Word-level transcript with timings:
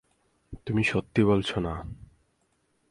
তুমি 0.65 0.83
সত্যি 0.83 1.21
বলছ 1.23 1.57
না। 1.57 1.73